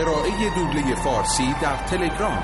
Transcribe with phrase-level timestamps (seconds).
[0.00, 2.42] ارائه دوبله فارسی در تلگرام.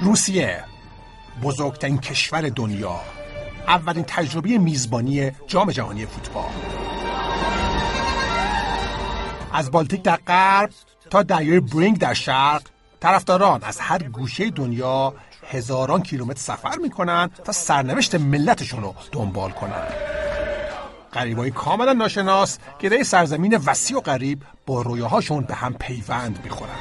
[0.00, 0.64] روسیه
[1.42, 3.00] بزرگترین کشور دنیا
[3.68, 6.50] اولین تجربه میزبانی جام جهانی فوتبال.
[9.52, 10.70] از بالتیک در غرب
[11.12, 12.62] تا دریای برینگ در شرق.
[13.00, 15.14] طرفداران از هر گوشه دنیا
[15.50, 19.86] هزاران کیلومتر سفر می‌کنن تا سرنوشت ملتشون رو دنبال کنن.
[21.12, 26.71] غریبای کاملا ناشناس در سرزمین وسیع و غریب با رویاهاشون به هم پیوند می‌خورن.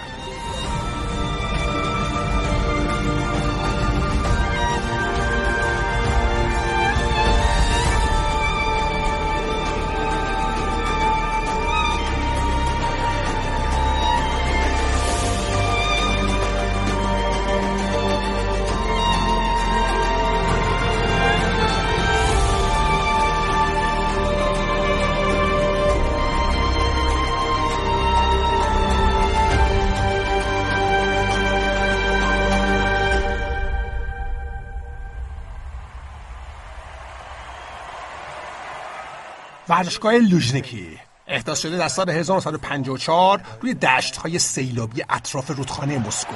[39.72, 46.36] ورزشگاه لوژنیکی احداث شده در سال 1954 روی دشت های سیلابی اطراف رودخانه مسکو.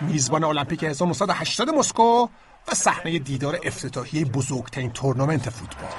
[0.00, 2.28] میزبان المپیک 1980 مسکو
[2.68, 5.90] و صحنه دیدار افتتاحیه بزرگترین تورنمنت فوتبال.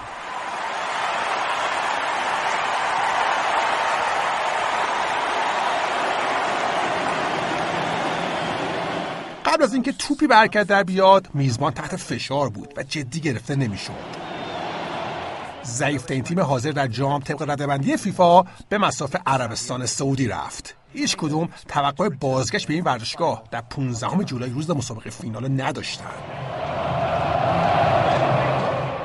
[9.46, 14.26] قبل از اینکه توپی برکت در بیاد میزبان تحت فشار بود و جدی گرفته نمی‌شد.
[15.67, 20.75] ضعیفترین تیم حاضر در جام طبق ردبندی فیفا به مسافه عربستان سعودی رفت.
[20.94, 26.23] هیچ کدوم توقع بازگشت به این ورزشگاه در 15 جولای روز مسابقه فینال نداشتند.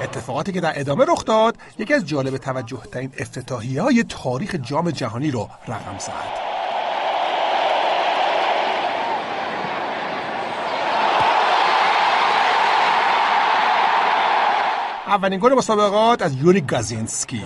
[0.02, 4.90] اتفاقاتی که در ادامه رخ داد یکی از جالب توجه ترین افتتاحیه های تاریخ جام
[4.90, 6.51] جهانی رو رقم زد.
[15.12, 17.42] اولین گل مسابقات از یوری گازینسکی.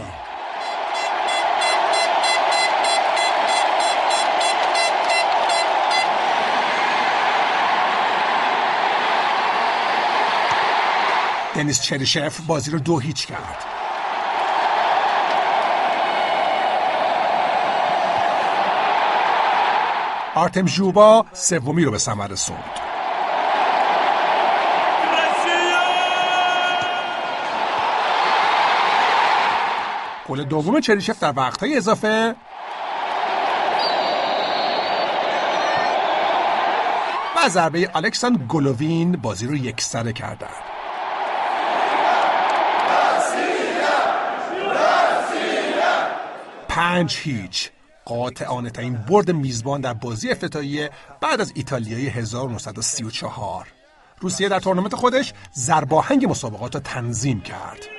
[11.55, 13.65] دنیس چریشف بازی رو دو هیچ کرد.
[20.35, 22.86] آرتم ژوبا سومی رو به ثمر رسوند.
[30.29, 32.37] گل دوم چریشف در وقتهای اضافه.
[37.37, 40.51] و ضربه الکساندر گلووین بازی رو یکسره کردند.
[46.69, 47.71] پنج هیچ.
[48.05, 53.67] قاطعانه ترین برد میزبان در بازی افتتاحیه بعد از ایتالیای 1934
[54.21, 57.96] روسیه در تورنمنت خودش زرباهنگ مسابقات را تنظیم کرد.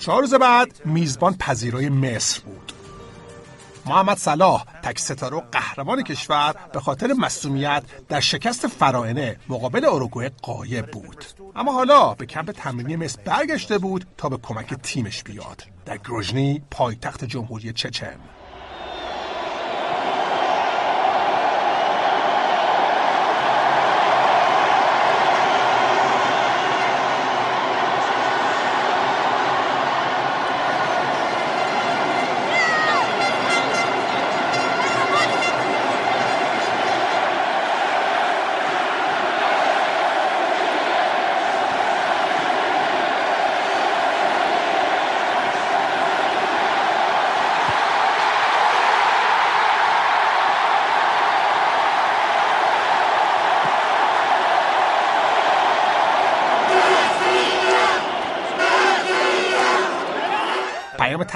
[0.00, 2.72] چهار روز بعد میزبان پذیرای مصر بود.
[3.86, 10.86] محمد صلاح تک ستاره قهرمان کشور به خاطر مصومیت در شکست فرائنه مقابل اروگوئه قایب
[10.86, 11.24] بود.
[11.56, 15.62] اما حالا به کمپ تمرینی مصر برگشته بود تا به کمک تیمش بیاد.
[15.86, 18.16] در گروژنی پایتخت جمهوری چچن.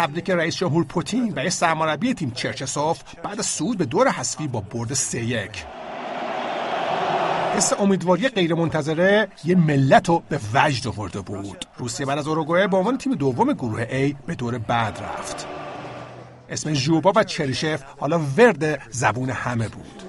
[0.05, 4.61] تبریک رئیس جمهور پوتین و سرمربی تیم چرچسوف بعد از صعود به دور حذفی با
[4.61, 5.65] برد سه یک.
[7.57, 11.65] حس امیدواری غیرمنتظره یه ملت رو به وجد آورده بود.
[11.79, 15.47] روسیه بعد از اوروگوئه به عنوان تیم دوم گروه A به دور بعد رفت.
[16.49, 20.03] اسم ژوبا و چریشف حالا ورد زبون همه بود.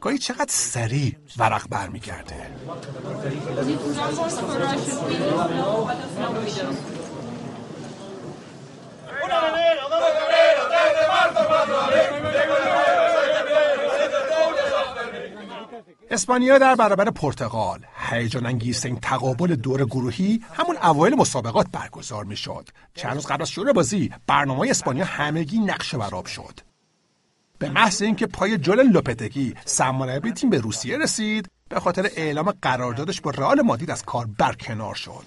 [0.00, 2.50] گاهی چقدر سریع ورق برمیگرده.
[16.26, 17.80] اسپانیا در برابر پرتغال.
[18.10, 22.68] هیجان انگیزترین تقابل دور گروهی همون اوایل مسابقات برگزار می‌شد.
[22.94, 26.60] چند روز قبل از شروع بازی برنامه اسپانیا همگی نقش براب شد.
[27.58, 33.20] به محض اینکه پای جول لوپتگی سرمربی تیم به روسیه رسید به خاطر اعلام قراردادش
[33.20, 35.24] با رئال مادید از کار برکنار شد.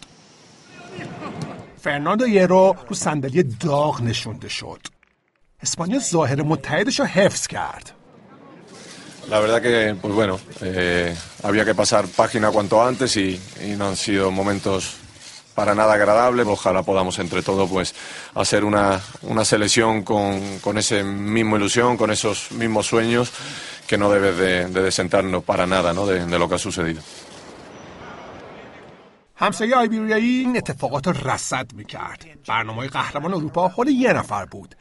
[1.77, 4.81] فرناندو یرو رو صندلی داغ نشونده شد.
[5.61, 7.98] اسپانیا ظاهر متحدش رو حفظ کرد.
[9.28, 13.88] La verdad que, pues bueno, eh, había que pasar página cuanto antes y, y, no
[13.88, 14.96] han sido momentos
[15.54, 16.46] para nada agradables.
[16.46, 17.94] Ojalá podamos entre todos pues
[18.34, 23.32] hacer una, una selección con, con esa misma ilusión, con esos mismos sueños
[23.86, 26.06] que no debe de, de desentarnos para nada ¿no?
[26.06, 27.02] de, de lo que ha sucedido.
[29.36, 34.74] همسایه آیبیریایی این اتفاقات رو رصد میکرد برنامه قهرمان اروپا حول یه نفر بود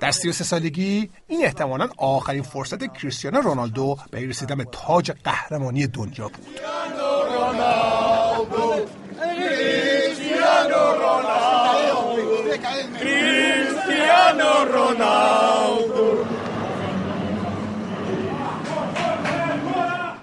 [0.00, 6.28] در 33 سالگی این احتمالا آخرین فرصت کریستیانو رونالدو به رسیدن به تاج قهرمانی دنیا
[6.28, 6.46] بود.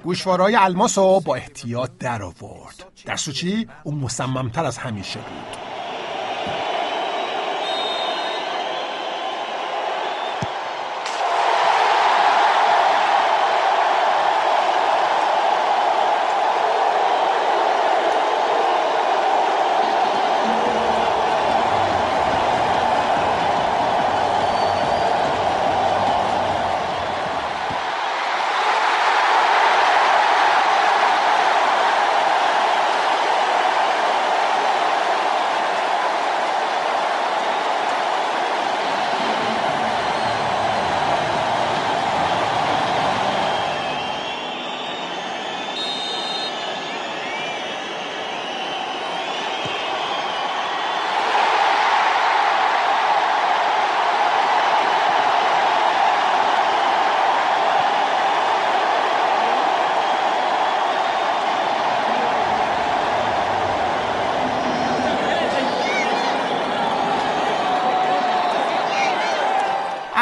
[0.03, 5.78] گوشوارهای الماس رو با احتیاط در آورد در سوچی اون مصممتر از همیشه بود.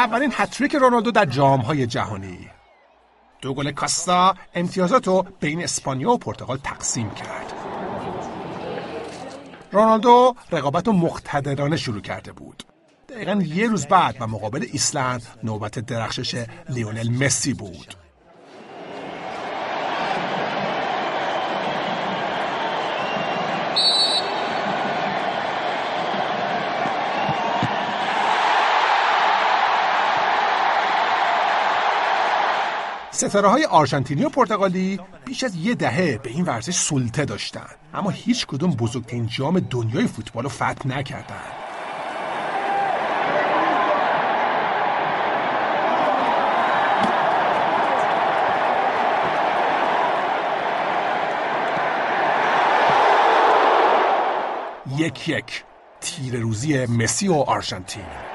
[0.08, 2.50] اولین هتریک رونالدو در های جهانی.
[3.40, 7.52] دو گل کاستا امتیازات رو بین اسپانیا و پرتغال تقسیم کرد.
[9.72, 12.62] رونالدو رقابت رو مقتدرانه شروع کرده بود.
[13.08, 17.94] دقیقا یه روز بعد و مقابل ایسلند نوبت درخشش لیونل مسی بود.
[33.18, 37.66] ستاره های آرژانتینی و پرتغالی بیش از یه دهه به این ورزش سلطه داشتن.
[37.94, 41.36] اما هیچ کدوم بزرگترین جام دنیای فوتبال رو فتح نکردن.
[54.96, 55.64] یک یک.
[56.00, 58.27] تیر روزی مسی و آرژانتین.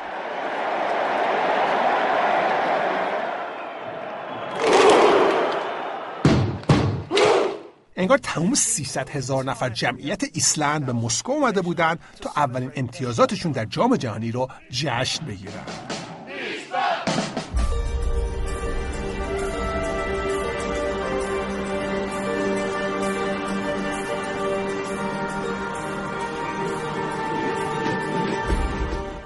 [8.03, 13.65] انگار تمام 300 هزار نفر جمعیت ایسلند به مسکو اومده بودن تا اولین امتیازاتشون در
[13.65, 15.63] جام جهانی رو جشن بگیرن.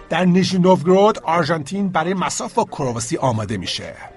[0.10, 0.78] در نیژنی
[1.24, 4.17] آرژانتین برای مساف با کرواسی آماده میشه.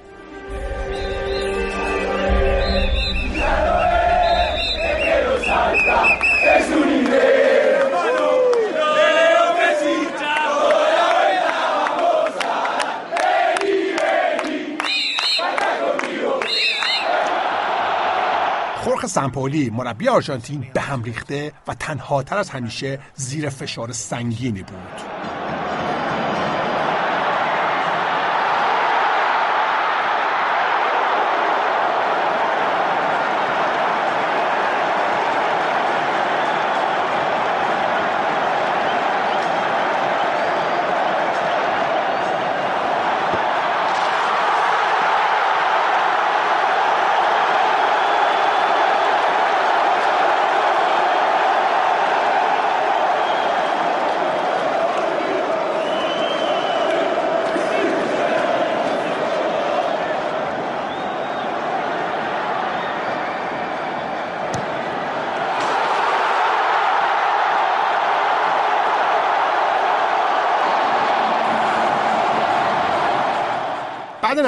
[19.11, 25.20] سمپولی مربی آرژانتین به هم ریخته و تنها تر از همیشه زیر فشار سنگینی بود.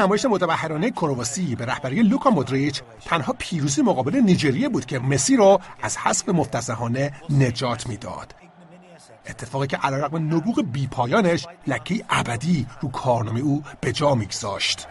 [0.02, 5.60] نمایش متبهرانه کرواسی به رهبری لوکا مودریچ تنها پیروزی مقابل نیجریه بود که مسی رو
[5.82, 8.34] از حذف مفتزهانه نجات می‌داد.
[9.26, 14.88] اتفاقی که علیرغم نبوغ بیپایانش لکه ابدی رو کارنامه او به جا میگذاشت.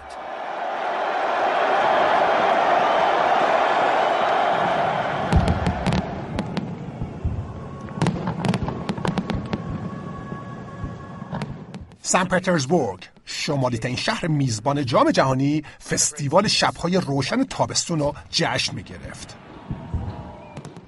[12.01, 13.10] سن پترزبورگ
[13.41, 19.37] شمالی ترین شهر میزبان جام جهانی فستیوال شبهای روشن تابستون رو جشن می گرفت.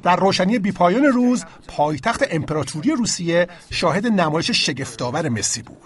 [0.03, 5.82] در روشنی بیپایان روز پایتخت امپراتوری روسیه شاهد نمایش شگفتآور مسی بود.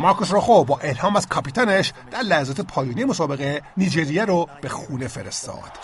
[0.00, 5.78] مارکوس روخو با الهام از کاپیتانش در لحظات پایانی مسابقه نیجریه رو به خونه فرستاد.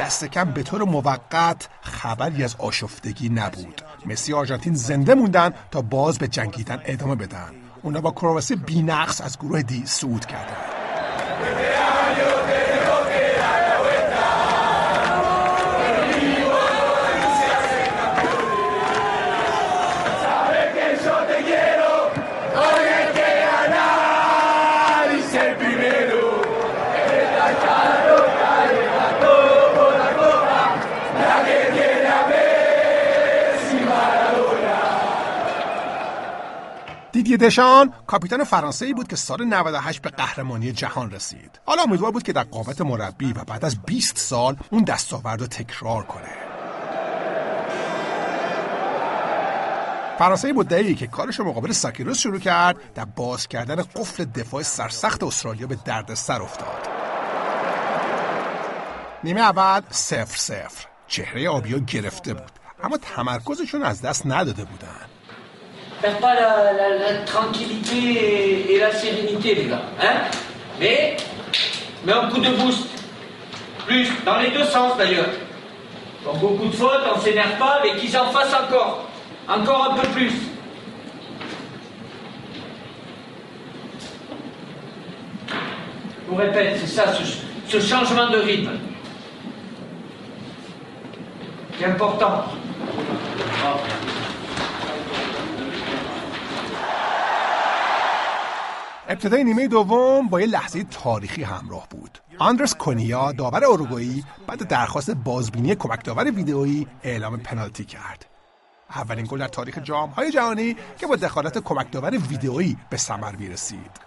[0.00, 3.82] دست کم به طور موقت خبری از آشفتگی نبود.
[4.06, 7.50] مسی آرژانتین زنده موندن تا باز به جنگیدن ادامه بدن.
[7.82, 11.89] اونا با کرواسی بینقص از گروه دی صعود کردند
[37.30, 41.60] دیدی دشان کاپیتان فرانسه بود که سال 98 به قهرمانی جهان رسید.
[41.66, 45.46] حالا امیدوار بود که در قامت مربی و بعد از 20 سال اون دستاورد رو
[45.46, 46.32] تکرار کنه.
[50.18, 55.66] فرانسه مدعی که کارش مقابل ساکیروس شروع کرد در باز کردن قفل دفاع سرسخت استرالیا
[55.66, 56.88] به دردسر افتاد.
[59.24, 65.19] نیمه اول سفر سفر چهره آبیا گرفته بود اما تمرکزشون از دست نداده بودن
[66.00, 69.82] perd pas la, la, la, tranquillité et la sérénité, les gars.
[70.02, 70.22] Hein
[70.78, 71.16] mais,
[72.04, 72.86] mais un coup de boost.
[73.86, 75.28] Plus, dans les deux sens d'ailleurs.
[76.24, 79.08] Bon, beaucoup de fautes, on s'énerve pas, mais qu'ils en fassent encore.
[79.48, 80.32] Encore un peu plus.
[85.48, 87.04] Je vous répète, c'est ça,
[87.68, 88.70] ce, changement de rythme.
[91.78, 92.44] C'est important.
[99.10, 102.18] ابتدای نیمه دوم با یه لحظه تاریخی همراه بود.
[102.38, 108.26] آندرس کنیا داور اروگوئی بعد درخواست بازبینی کمک داور ویدئویی اعلام پنالتی کرد.
[108.90, 113.36] اولین گل در تاریخ جام های جهانی که با دخالت کمک داور ویدئویی به ثمر
[113.36, 114.00] می‌رسید.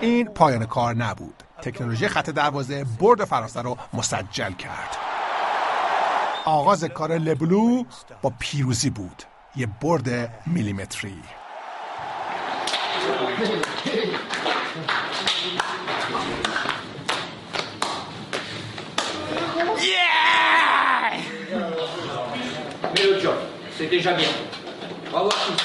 [0.00, 1.42] این پایان کار نبود.
[1.62, 4.96] تکنولوژی خط دروازه برد فرانسه رو مسجل کرد.
[6.44, 7.84] آغاز کار لبلو
[8.22, 9.22] با پیروزی بود.
[9.56, 11.22] یه برد میلیمتری
[19.78, 20.22] Yeah
[22.94, 23.38] Mais le job,
[23.76, 24.28] c'est déjà bien.
[25.10, 25.62] Bravo à tous.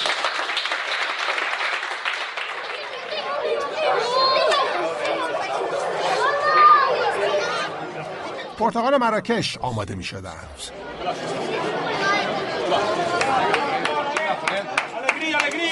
[8.57, 10.47] پرتغال مراکش آماده می شدند.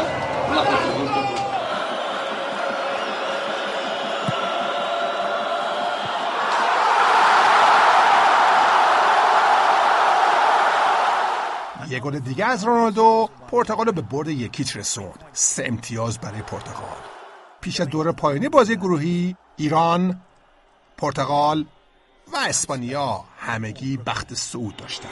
[0.47, 1.36] Bora, bora,
[11.97, 15.23] یه گل دیگه از رونالدو پرتغال به برد یکیچ رسوند.
[15.33, 16.97] سه امتیاز برای پرتغال.
[17.61, 20.21] پیش از دور پایانی بازی گروهی ایران
[20.97, 21.65] پرتغال
[22.33, 25.11] و اسپانیا همگی بخت صعود داشتند.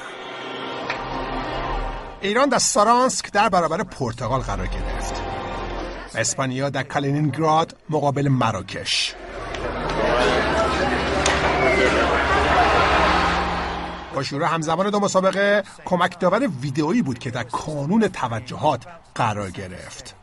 [2.21, 5.13] ایران در سارانسک در برابر پرتغال قرار گرفت.
[6.15, 9.15] اسپانیا در کالینینگراد مقابل مراکش.
[14.23, 20.15] شروع همزمان دو مسابقه کمک داور ویدئویی بود که در کانون توجهات قرار گرفت.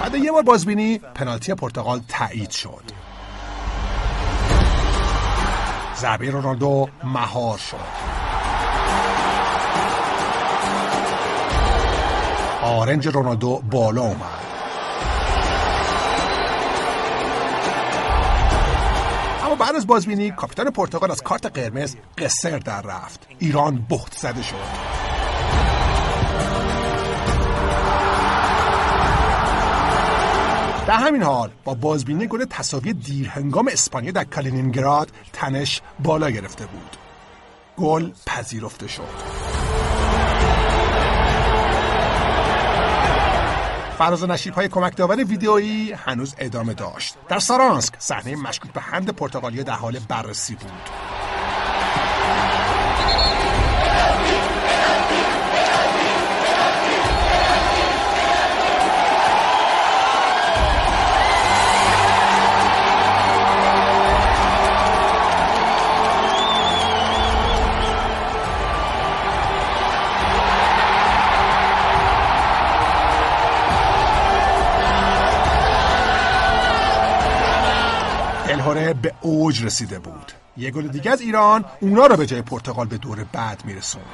[0.00, 2.84] بعد یه بار بازبینی پنالتی پرتغال تایید شد.
[5.96, 7.76] ضربه رونالدو مهار شد.
[12.62, 14.51] آرنج رونالدو بالا اومد.
[19.52, 23.26] اما بعد از بازبینی کاپیتان پرتغال از کارت قرمز قصر در رفت.
[23.38, 24.56] ایران بهت زده شد.
[30.86, 36.96] در همین حال با بازبینی گل تصاوی دیرهنگام اسپانیا در کالینینگراد تنش بالا گرفته بود.
[37.76, 39.31] گل پذیرفته شد.
[44.02, 47.14] فراز نشیب های کمک داور ویدئویی هنوز ادامه داشت.
[47.28, 51.01] در سارانسک صحنه مشکوک به هند پرتغالیا در حال بررسی بود.
[79.32, 80.32] اوج رسیده بود.
[80.56, 84.04] یه گل دیگه از ایران اونا رو به جای پرتغال به دور بعد میرسوند.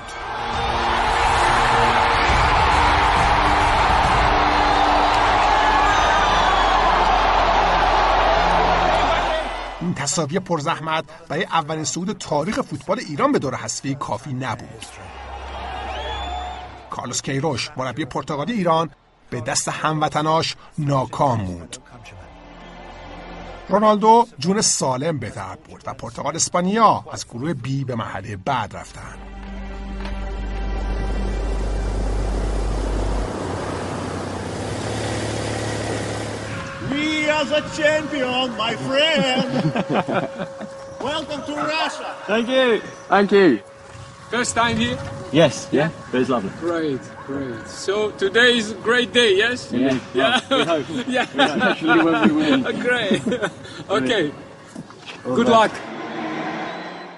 [9.80, 14.86] این تصاوی پرزحمت برای اولین صعود تاریخ فوتبال ایران به دور حذفی کافی نبود.
[16.90, 18.90] کارلوس کیروش مربی پرتغالی ایران
[19.30, 21.76] به دست هموطناش ناکام بود.
[23.68, 28.76] رونالدو جون سالم به در برد و پرتغال اسپانیا از گروه بی به محله بعد
[28.76, 29.14] رفتن
[36.90, 39.48] We as a champion, my friend.
[41.08, 42.10] Welcome to Russia.
[42.26, 42.80] Thank you.
[43.08, 43.60] Thank you.
[44.30, 44.98] First time here?
[45.32, 46.50] Yes, yeah, it's lovely.
[46.60, 47.66] Great, great.
[47.68, 49.58] So today is a great day, yes?
[49.72, 50.40] Yeah, Yeah.
[50.50, 50.86] we hope.
[51.16, 51.26] yeah.
[51.36, 52.62] Especially when we win.
[52.88, 53.22] great.
[53.98, 54.24] okay.
[55.24, 55.70] Good luck.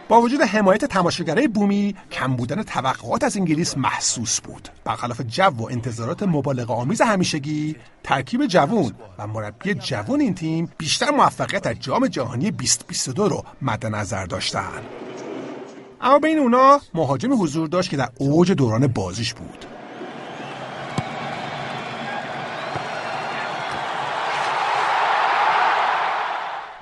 [0.09, 5.69] با وجود حمایت تماشاگرای بومی کم بودن توقعات از انگلیس محسوس بود برخلاف جو و
[5.71, 12.07] انتظارات مبالغه آمیز همیشگی ترکیب جوون و مربی جوون این تیم بیشتر موفقیت در جام
[12.07, 14.83] جهانی 2022 رو مد نظر داشتن
[16.01, 19.65] اما بین اونا مهاجمی حضور داشت که در اوج دوران بازیش بود.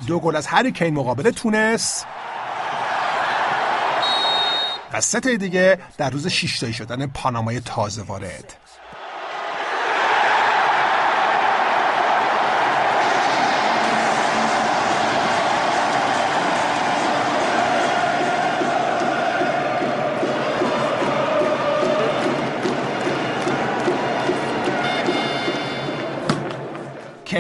[0.07, 2.05] دو گل از هری کین مقابل تونس.
[4.93, 8.55] و سه دیگه در روز شیشتایی شدن پانامای تازه وارد.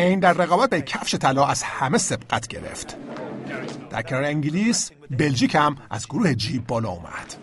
[0.09, 2.97] کین در رقابت به کفش طلا از همه سبقت گرفت.
[3.90, 7.35] در کنار انگلیس بلژیک هم از گروه جی بالا اومد!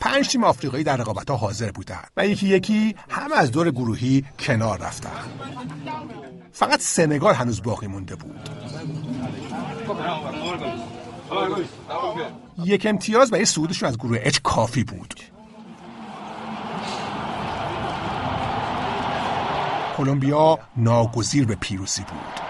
[0.00, 4.24] پنج تیم آفریقایی در رقابت ها حاضر بودند و یکی یکی همه از دور گروهی
[4.38, 5.10] کنار رفتن
[6.52, 8.61] فقط سنگال هنوز باقی مونده بود.
[12.64, 15.14] یک امتیاز برای صعودشون از گروه اچ کافی بود.
[19.96, 22.41] کلمبیا ناگزیر به پیروزی بود.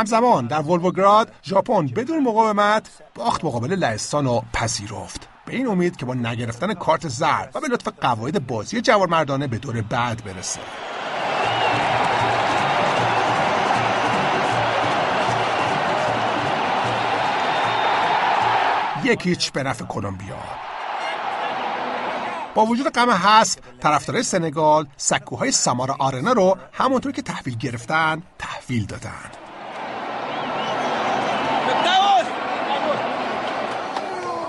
[0.00, 5.28] همزمان در ولوگراد ژاپن بدون مقاومت باخت مقابل لهستان و پذیرفت.
[5.46, 9.58] به این امید که با نگرفتن کارت زرد و به لطف قواعد بازی جوانمردانه به
[9.58, 10.60] دور بعد برسه.
[19.04, 20.36] یکیچ به نفع کلمبیا.
[22.54, 28.86] با وجود غم حذف طرفدارای سنگال سکوهای سامارا آرنا رو همونطور که تحویل گرفتن تحویل
[28.86, 29.29] دادن.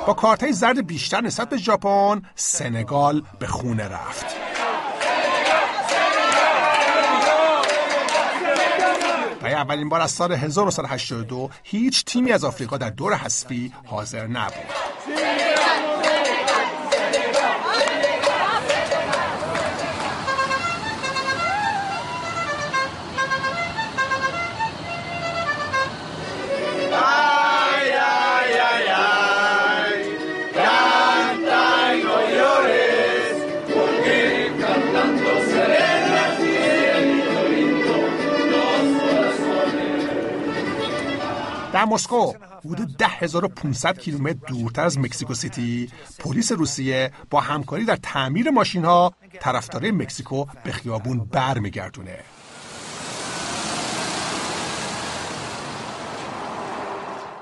[0.07, 4.25] با کارتهای زرد بیشتر نسبت به ژاپن سنگال به خونه رفت.
[9.41, 15.50] برای اولین بار از سال 1982 هیچ تیمی از آفریقا در دور حذفی حاضر نبود.
[41.81, 42.33] در مسکو.
[42.65, 45.89] حدود 10500 کیلومتر دورتر از مکزیکو سیتی.
[46.19, 52.19] پلیس روسیه با همکاری در تعمیر ماشین ها طرفدارای مکزیکو به خیابون برمیگردونه.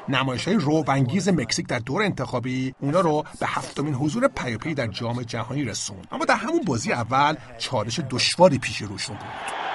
[0.09, 5.23] نمایش های روبنگیز مکزیک در دور انتخابی اونا رو به هفتمین حضور پیاپی در جام
[5.23, 6.07] جهانی رسوند.
[6.11, 9.68] اما در همون بازی اول چالش دشواری پیش روشون بود.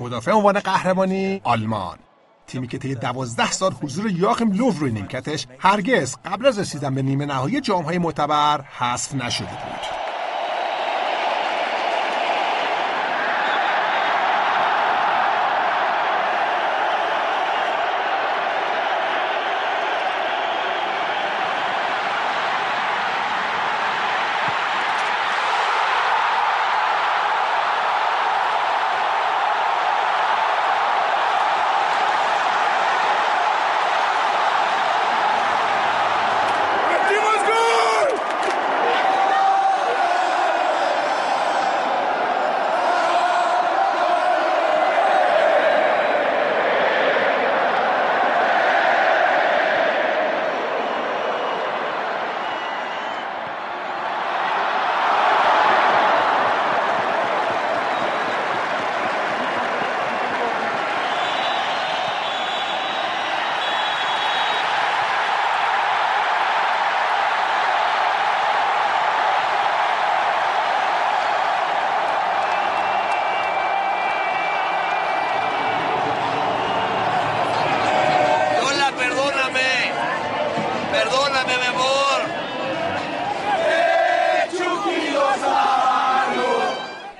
[0.00, 1.98] مدافع عنوان قهرمانی آلمان.
[2.46, 7.02] تیمی که طی دوازده سال حضور یاخیم لوف روی نیمکتش هرگز قبل از رسیدن به
[7.02, 9.99] نیمه نهایی جامهای معتبر حذف نشده بود.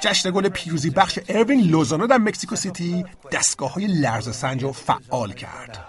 [0.01, 5.33] جشن گل پیروزی بخش اروین لوزانو در مکسیکو سیتی دستگاه های لرز سنج رو فعال
[5.33, 5.87] کرد.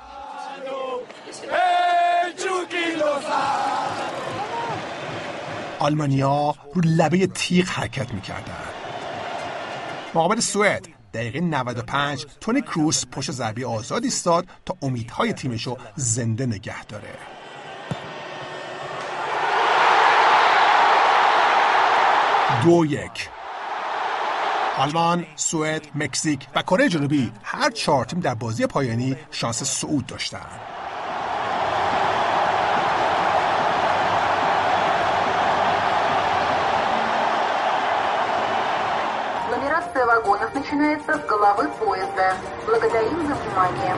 [5.80, 8.64] آلمانیا رو لبه تیغ حرکت می‌کردن.
[10.14, 16.46] مقابل سوئد دقیقه 95 تونی کروس پشت ضربی آزاد ایستاد تا امیدهای تیمش رو زنده
[16.46, 17.41] نگه داره.
[22.65, 23.29] دو یک
[24.79, 30.61] آلمان، سوئد، مکزیک و کره جنوبی هر چهار تیم در بازی پایانی شانس صعود داشتند.
[39.51, 42.29] Нумерация вагонов начинается с головы поезда.
[42.67, 43.95] Благодарим за внимание.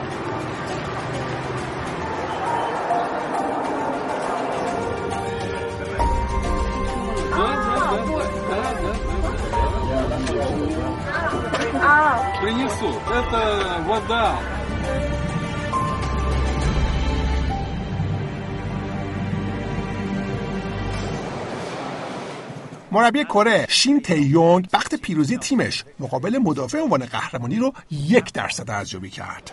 [12.43, 12.89] Принесу.
[13.11, 14.39] Это вода.
[22.91, 29.09] مربی کره شین تیونگ وقت پیروزی تیمش مقابل مدافع عنوان قهرمانی رو یک درصد ارزیابی
[29.09, 29.51] کرد.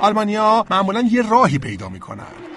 [0.00, 2.47] آلمانیا معمولا یه راهی پیدا میکنن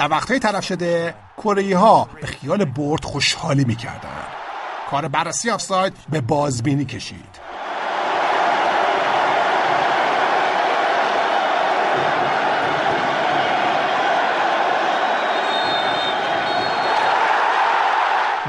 [0.00, 4.24] در وقتهای طرف شده کره ها به خیال برد خوشحالی می‌کردن.
[4.90, 7.40] کار بررسی آفساید به بازبینی کشید.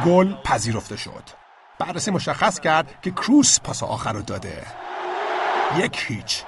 [0.06, 1.24] گل پذیرفته شد.
[1.80, 4.64] بررسی مشخص کرد که کروس پاس آخر رو داده.
[5.78, 6.44] یک هیچ.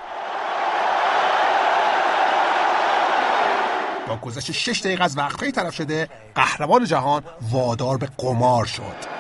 [4.21, 9.13] گذشت شش دقیقه از وقتهایی طرف شده قهرمان جهان وادار به قمار شد.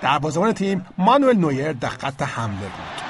[0.00, 3.06] در بازمان تیم مانوئل نویر در خط حمله بود.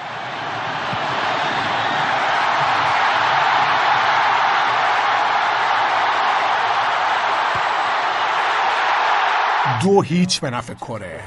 [9.82, 11.20] دو هیچ به نفع کره.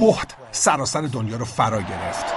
[0.00, 2.33] بخت سراسر دنیا رو فرا گرفت.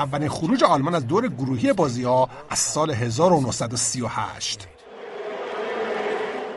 [0.00, 4.68] اولین خروج آلمان از دور گروهی بازی ها از سال 1938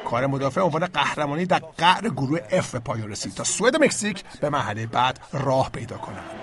[0.10, 4.50] کار مدافع عنوان قهرمانی در قعر گروه F به پایان رسید تا سوئد مکزیک به
[4.50, 6.43] مرحله بعد راه پیدا کنند.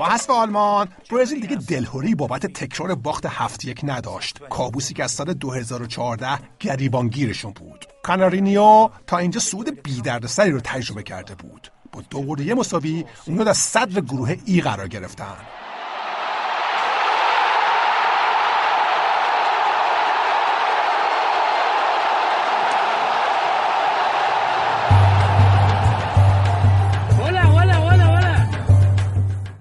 [0.00, 0.88] با حذف آلمان.
[1.10, 4.38] برزیل دیگه دلهوری بابت تکرار باخت هفت یک نداشت.
[4.50, 7.84] کابوسی که از سال 2014 گریبانگیرشون بود.
[8.02, 11.72] کانارینیو تا اینجا سود بی سری رو تجربه کرده بود.
[11.92, 15.36] با دو گل مساوی اونها در صدر گروه ای قرار گرفتن.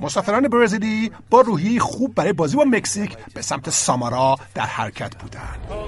[0.09, 5.59] مسافران برزیلی با روحی خوب برای بازی با مکزیک به سمت سامارا در حرکت بودند.
[5.69, 5.85] Oh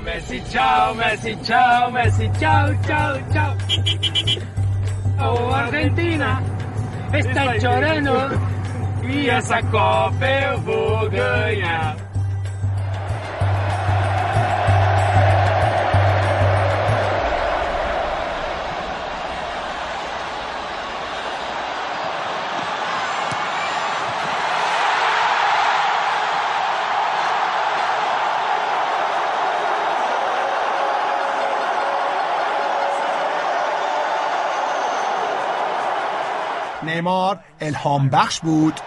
[37.62, 38.80] الهام بخش بود.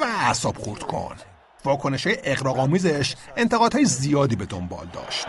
[0.00, 1.16] و اعصاب خورد کن.
[1.64, 5.26] واکنش اقراقامیزش انتقادهای زیادی به دنبال داشت.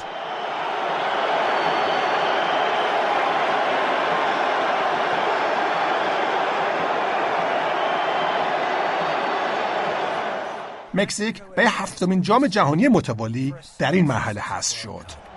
[10.93, 15.28] مکزیک به هفتمین جام جهانی متوالی در این مرحله حذف شد.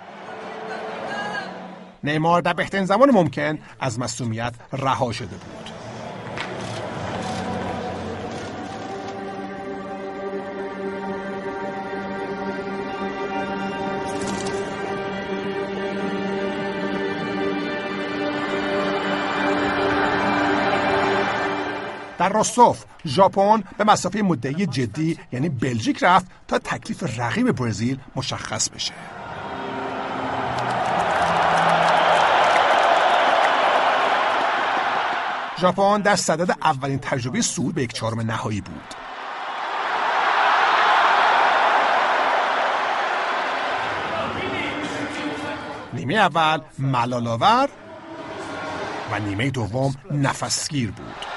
[2.03, 5.73] نیمار در بهترین زمان ممکن از مصومیت رها شده بود.
[22.17, 28.69] در روستوف ژاپن به مسافه مدعی جدی یعنی بلژیک رفت تا تکلیف رقیب برزیل مشخص
[28.69, 28.93] بشه.
[35.63, 38.93] ژاپن در صدد اولین تجربه صعود به یک چهارم نهایی بود.
[45.93, 47.69] نیمه اول ملالاور
[49.11, 51.32] و نیمه دوم نفسگیر بود.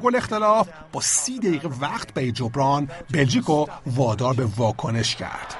[0.00, 5.59] گل اختلاف با سی دقیقه وقت به جبران بلژیکو وادار به واکنش کرد.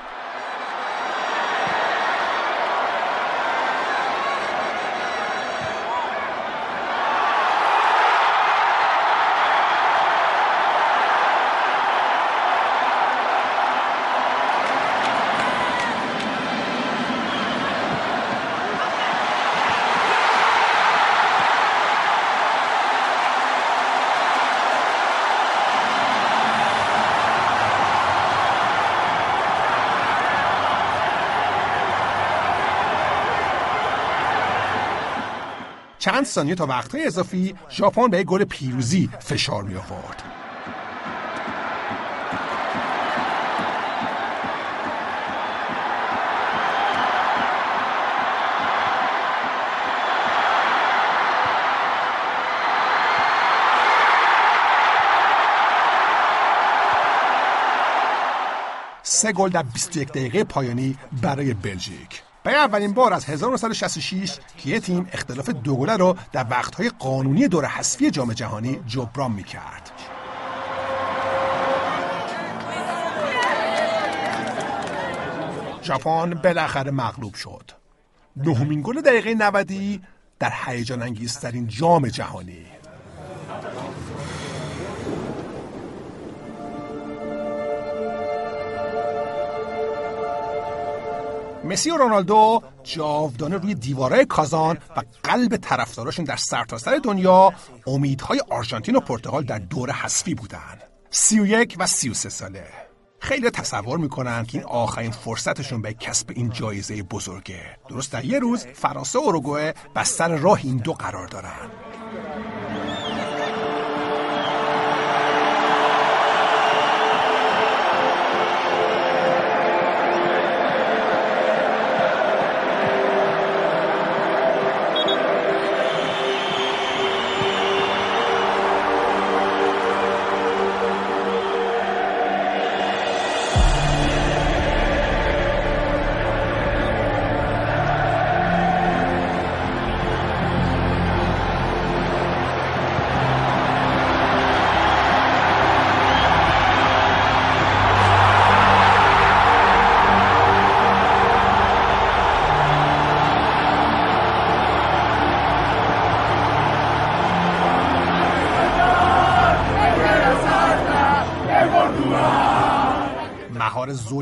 [36.21, 40.23] چند ثانیه تا وقتهای اضافی ژاپن به گل پیروزی فشار می آورد.
[59.03, 64.81] سه گل در 21 دقیقه پایانی برای بلژیک برای اولین بار از 1966 که یه
[64.81, 69.91] تیم اختلاف دو گله رو در وقتهای قانونی دور حذفی جام جهانی جبران می‌کرد.
[75.83, 77.71] ژاپن بالاخره مغلوب شد.
[78.37, 80.01] نهمین گل دقیقه 90
[80.39, 82.80] در هیجان انگیزترین جام جهانی.
[91.65, 97.53] مسی و رونالدو جاودانه روی دیواره کازان و قلب طرفداراشون در سرتاسر سر دنیا
[97.87, 100.79] امیدهای آرژانتین و پرتغال در دور حذفی بودن.
[101.11, 102.65] سی و یک و سی و سه ساله.
[103.19, 107.77] خیلی تصور می‌کنن که این آخرین فرصتشون به کسب این جایزه بزرگه.
[107.89, 111.71] درست در یه روز فرانسه و اوروگوئه بستر راه این دو قرار دارن.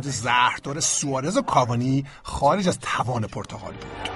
[0.03, 4.09] زوج زهردار سوارز و کاوانی خارج از توان پرتغال بود.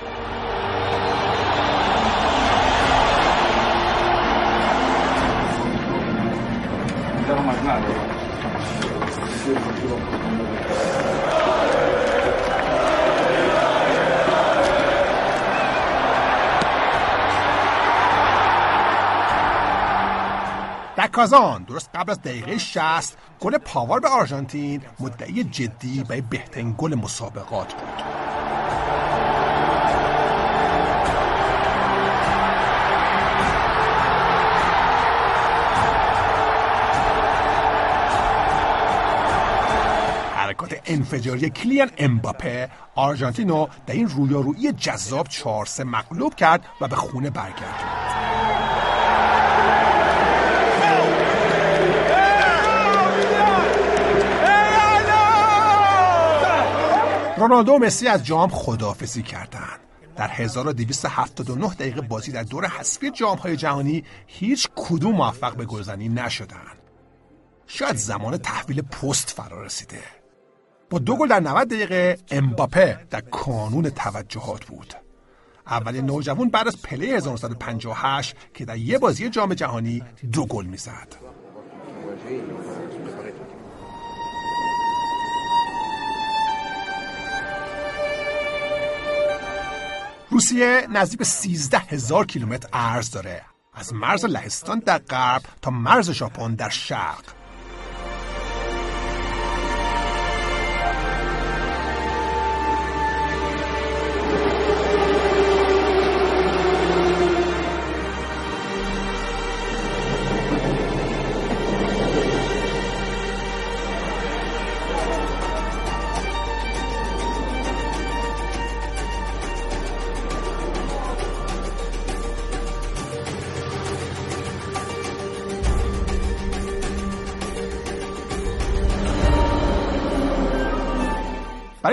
[20.97, 26.75] در کازان درست قبل از دقیقه 60 گل پاور به آرژانتین مدعی جدی برای بهترین
[26.79, 28.03] گل مسابقات بود.
[40.37, 47.31] حرکات انفجاری کلیان امباپه آرژانتینو در این رویارویی جذاب 4 مغلوب کرد و به خونه
[47.31, 48.02] برگردوند.
[57.43, 59.81] رونالدو و مسی از جام خداحافظی کردند.
[60.17, 63.13] در 1279 دقیقه بازی در دور حذفی
[63.43, 66.79] های جهانی هیچ کدوم موفق به گلزنی نشدند.
[67.67, 70.01] شاید زمان تحویل پست فرا رسیده.
[70.91, 74.95] با دو گل در 90 دقیقه امباپه در کانون توجهات بود.
[75.67, 81.17] اولین نوجوان بعد از پله 1958 که در یه بازی جام جهانی دو گل می‌زد.
[90.33, 93.43] روسیه نزدیک به 13 هزار کیلومتر ارز داره.
[93.75, 97.25] از مرز لهستان در غرب تا مرز ژاپن در شرق.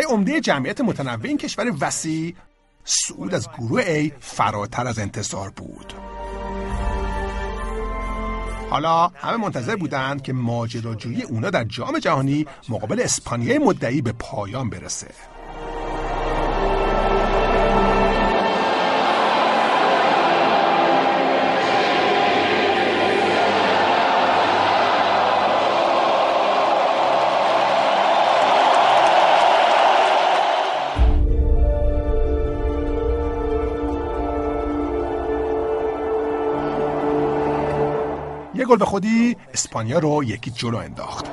[0.10, 2.36] عمده جمعیت متنوع این کشور وسیع
[2.84, 5.93] سعود از گروه A فراتر از انتظار بود.
[8.70, 14.70] حالا همه منتظر بودند که ماجراجویی اونا در جام جهانی مقابل اسپانیای مدعی به پایان
[14.70, 15.07] برسه.
[38.70, 41.26] گل به خودی اسپانیا رو یکی جلو انداخت.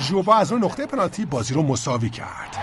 [0.00, 2.56] ژووا از اون نقطه پنالتی بازی رو مساوی کرد.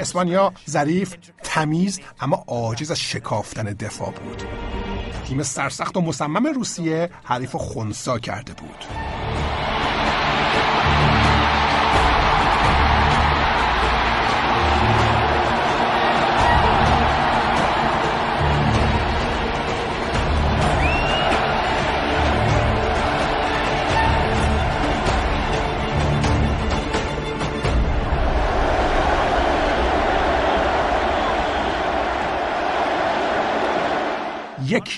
[0.00, 4.42] اسپانیا ظریف تمیز اما عاجز از شکافتن دفاع بود.
[5.30, 9.09] تیم سرسخت و مصمم روسیه حریف خونسا کرده بود.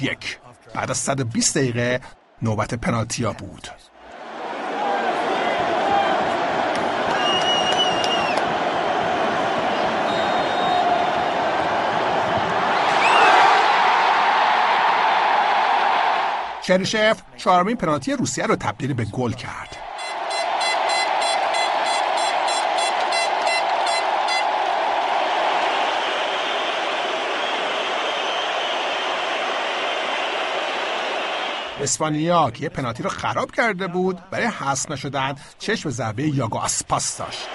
[0.00, 0.12] یک.
[0.12, 0.38] یک
[0.74, 2.00] بعد از 120 دقیقه
[2.42, 3.68] نوبت پنالتیا بود.
[16.62, 19.91] چریشف چهارمین پنالتی روسیه رو تبدیل به گل کرد.
[31.82, 37.18] اسپانیا که یه پنالتی رو خراب کرده بود برای حذف نشدن چشم ضربه یاگو اسپاس
[37.18, 37.48] داشت.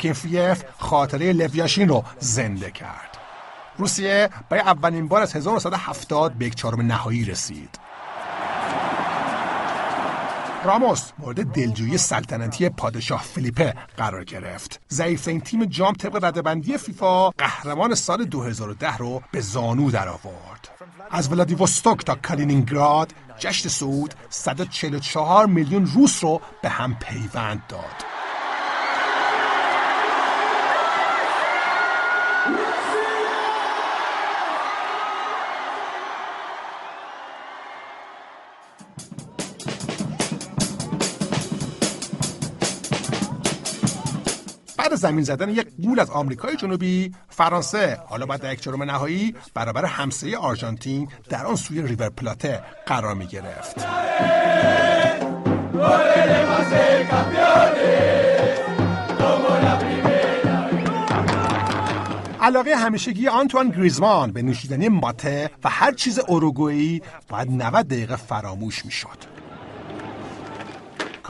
[0.00, 3.18] اکینفیف خاطره لو یاشین رو زنده کرد.
[3.78, 7.78] روسیه برای اولین بار از 1970 به یک چهارم نهایی رسید.
[10.64, 14.80] راموس مورد دلجویی سلطنتی پادشاه فیلیپه قرار گرفت.
[14.90, 20.68] ضعیفترین تیم جام طبق رده‌بندی فیفا قهرمان سال 2010 رو به زانو درآورد.
[21.10, 28.19] از ولادیوستوک تا کالینینگراد جشن صعود 144 میلیون روس رو به هم پیوند داد.
[44.90, 49.84] بعد زمین زدن یک گول از آمریکای جنوبی فرانسه حالا بعد یک چهارم نهایی برابر
[49.84, 53.86] همسایه آرژانتین در آن سوی ریور پلاته قرار می گرفت
[62.40, 68.84] علاقه همیشگی آنتوان گریزمان به نوشیدنی ماته و هر چیز اوروگوئی باید 90 دقیقه فراموش
[68.84, 69.39] می شد.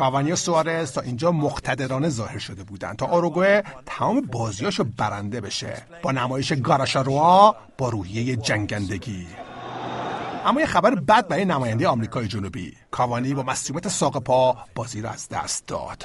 [0.01, 5.83] کاوانی و سوارز تا اینجا مقتدرانه ظاهر شده بودند تا اوروگوئه تمام بازیاشو برنده بشه.
[6.03, 9.27] با نمایش گاراشاروا با روحیه جنگندگی.
[10.47, 12.77] اما یه خبر بد برای نماینده آمریکای جنوبی.
[12.91, 16.05] کاوانی با مصیبت ساق پا بازی را از دست داد.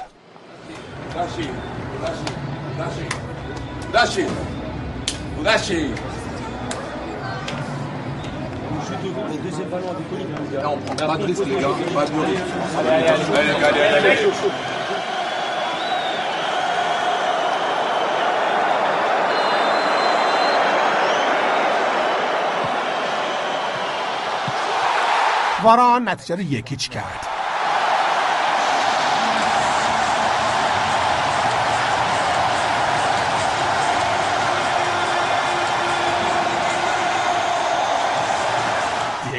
[25.62, 27.35] واران نتیجه رو یکیچ کرد.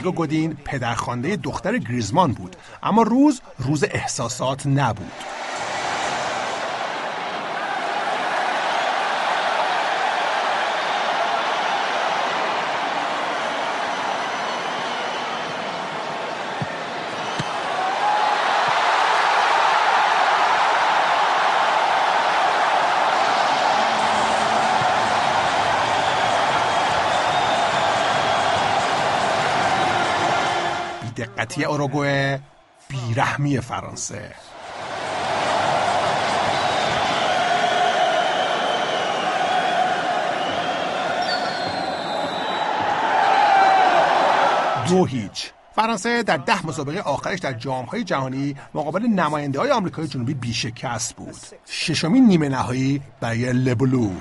[0.08, 2.56] دیگو گودین پدرخوانده دختر گریزمان بود.
[2.84, 5.12] اما روز روز احساسات نبود.
[31.58, 32.40] دقتی اوروگوئه
[32.88, 34.32] بیرحمی فرانسه.
[44.90, 45.52] دو هیچ.
[45.76, 51.36] فرانسه در ده مسابقه آخرش در جامهای جهانی مقابل نماینده های آمریکای جنوبی بیشکست بود.
[51.66, 54.12] ششمین نیمه نهایی برای لبلو.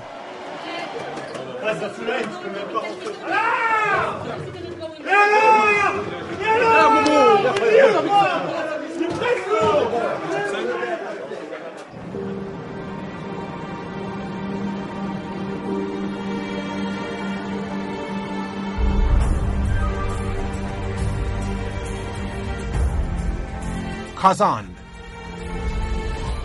[24.27, 24.65] کازان.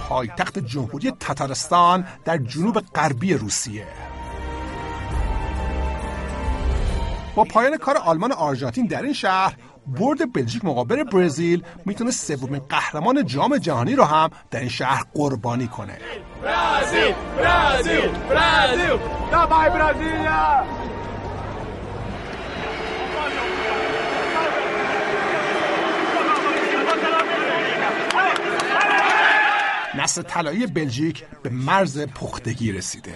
[0.09, 3.87] پایتخت جمهوری تتارستان در جنوب غربی روسیه.
[7.35, 9.57] با پایان کار آلمان آرژانتین در این شهر
[9.87, 15.67] برد بلژیک مقابل برزیل می‌تونه سومین قهرمان جام جهانی رو هم در این شهر قربانی
[15.67, 15.99] کنه.
[16.43, 17.15] برازیل
[19.33, 20.65] دابای برازیلیا
[29.99, 33.15] نسل طلایی بلژیک به مرز پختگی رسیده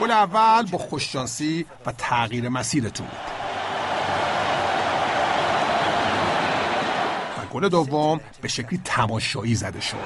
[0.00, 3.06] گل اول با خوششانسی و تغییر مسیر توپ
[7.38, 9.96] و گل دوم به شکلی تماشایی زده شد.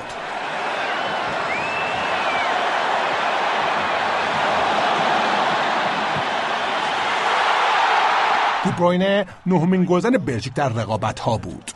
[8.65, 11.71] دیبروینه نهمین گلزن بلژیک در رقابت ها بود.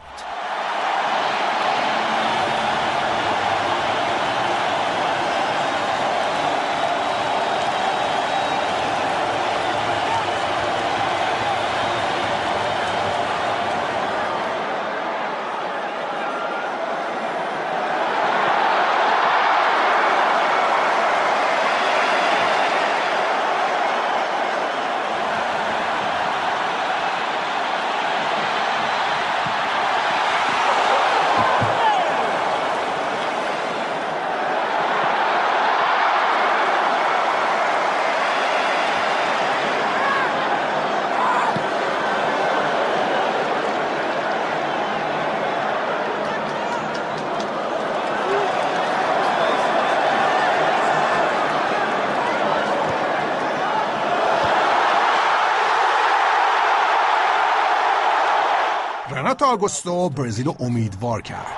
[59.29, 61.58] رناتو آگوستو برزیل امیدوار کرد.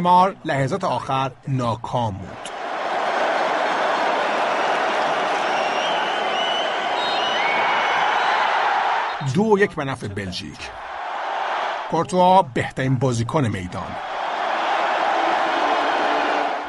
[0.00, 2.50] نیمار لحظات آخر ناکام بود.
[9.34, 10.70] دو یک به نفع بلژیک.
[11.90, 13.96] کورتوا بهترین بازیکن میدان.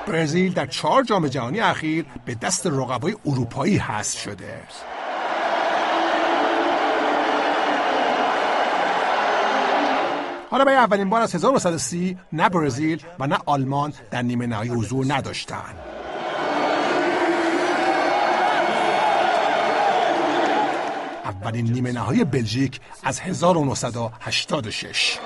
[0.08, 4.60] برزیل در چهار جام جهانی اخیر به دست رقبای اروپایی حذف شده.
[10.52, 15.06] حالا برای اولین بار از 1930 نه برزیل و نه آلمان در نیمه نهایی حضور
[15.08, 15.76] نداشتند.
[21.26, 25.18] اولین نیمه نهایی بلژیک از 1986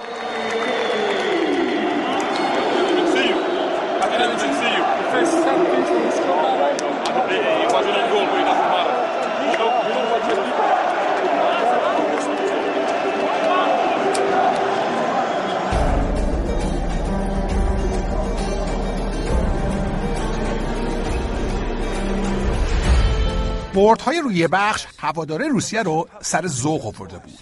[23.84, 27.38] بردهای روی بخش هواداره روسیه رو سر ذوق آورده بود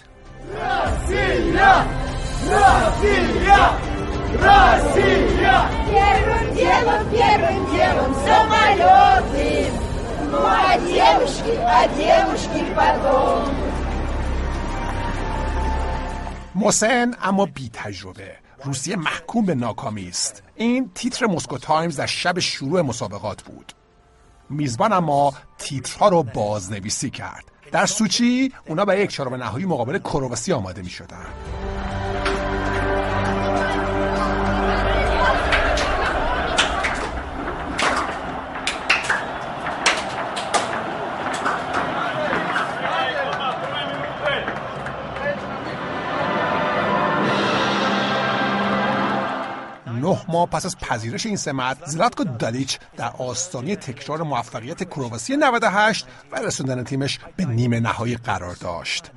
[0.55, 1.85] Россия!
[2.51, 3.63] Россия!
[4.45, 5.57] Россия!
[5.91, 9.71] Первым делом, первым делом самолеты.
[10.31, 13.69] Ну а девушки, а девушки потом.
[16.55, 22.39] مسن اما بی تجربه روسیه محکوم به ناکامی است این تیتر مسکو تایمز در شب
[22.39, 23.73] شروع مسابقات بود
[24.50, 30.52] میزبان اما تیترها رو بازنویسی کرد در سوچی اونا به یک چهارم نهایی مقابل کرواسی
[30.52, 31.26] آماده می شدن.
[50.04, 56.06] نه ماه پس از پذیرش این سمت زلاتکو دالیچ در آستانه تکرار موفقیت کرواسی 98
[56.32, 59.10] و رسوندن تیمش به نیمه نهایی قرار داشت.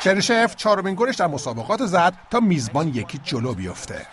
[0.00, 4.06] چرشف چهارمین گلش در مسابقات زد تا میزبان یکی جلو بیفته.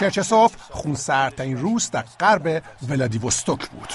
[0.00, 3.88] چرچسوف خونسردترین روز در غرب ولادیوستوک بود.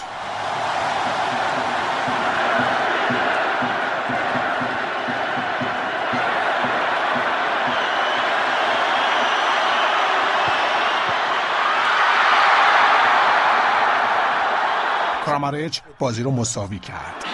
[15.25, 17.25] کراماریچ بازی رو مساوی کرد.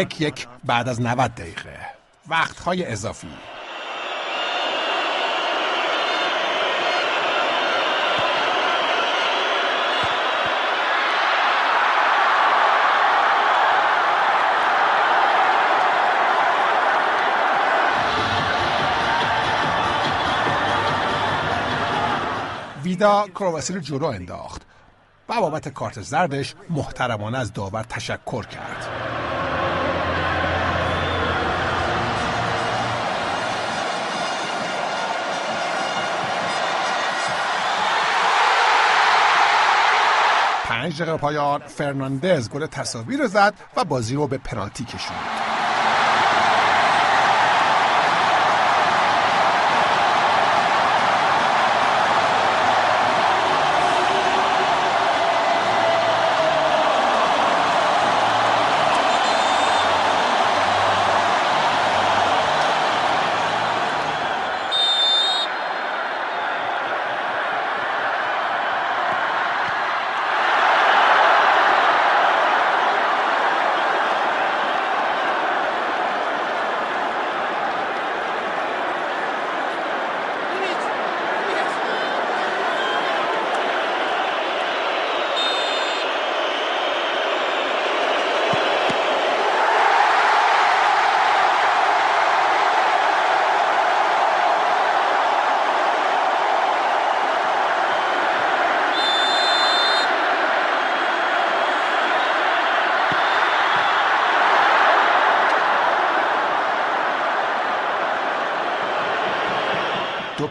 [0.00, 1.78] یک یک بعد از 90 دقیقه.
[2.28, 3.28] وقتهای اضافی.
[22.84, 24.62] ویدا کرواسی رو جلو انداخت.
[25.28, 28.79] و بابت کارت زردش محترمانه از داور تشکر کرد.
[40.90, 45.39] پنج دقیقه پایان فرناندز گل تصاوی رو زد و بازی رو به پنالتی کشوند.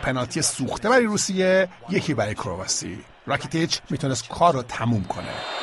[0.10, 2.97] پنالتی سوخته برای روسیه یکی برای کرواسی.
[3.26, 5.59] راکیتیچ می‌تونست کار رو تموم کنه.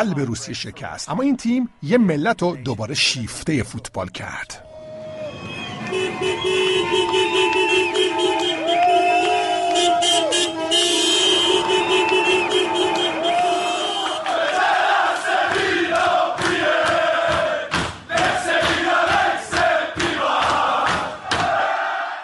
[0.00, 1.08] قلب روسیه شکست.
[1.08, 4.64] اما این تیم یه ملت رو دوباره شیفته فوتبال کرد.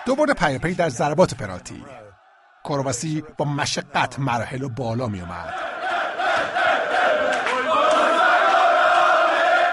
[0.07, 0.33] دو برد
[0.77, 1.85] در ضربات پنالتی.
[2.65, 5.56] کرواسی با مشقت مراحل و بالا می اومد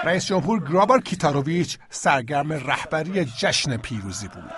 [0.04, 4.52] رئیس جمهور گرابار کیتاروویچ سرگرم رهبری جشن پیروزی بود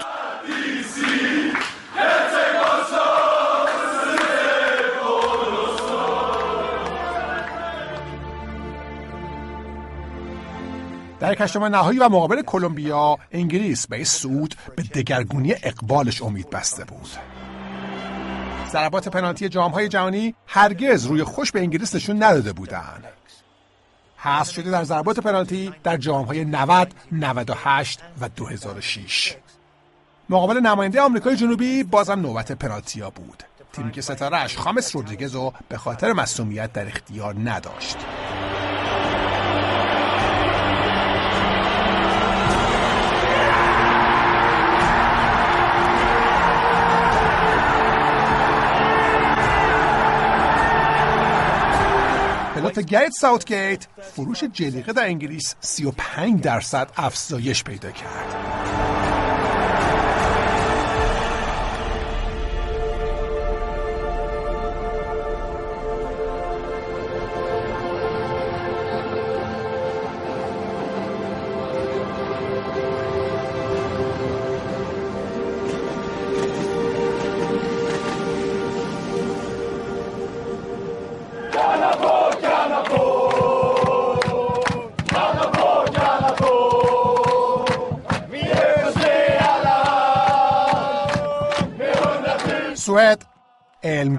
[11.20, 17.08] در کشتم نهایی و مقابل کلمبیا انگلیس به صعود به دگرگونی اقبالش امید بسته بود
[18.68, 23.04] ضربات پنالتی جامهای جهانی هرگز روی خوش به انگلیس نشون نداده بودند.
[24.26, 29.36] حذف شده در ضربات پنالتی در جامهای 90, 98 و 2006.
[30.28, 33.42] مقابل نماینده آمریکای جنوبی بازم نوبت پنالتیا بود.
[33.72, 37.96] تیمی که ستارهش خامس رودریگز رو به خاطر مصومیت در اختیار نداشت.
[52.76, 58.95] پلوت گریت ساوتگیت فروش جلیقه در انگلیس 35 درصد افزایش پیدا کرد.